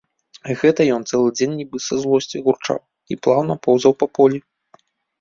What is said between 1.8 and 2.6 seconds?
са злосці